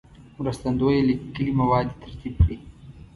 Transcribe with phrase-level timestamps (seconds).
[0.37, 2.57] مرستندوی لیکلي مواد دې ترتیب کړي.